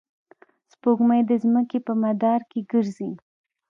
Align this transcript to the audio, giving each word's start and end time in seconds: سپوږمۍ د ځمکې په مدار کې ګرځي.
سپوږمۍ 0.71 1.21
د 1.29 1.31
ځمکې 1.43 1.77
په 1.87 1.93
مدار 2.03 2.41
کې 2.49 2.59
ګرځي. 2.71 3.11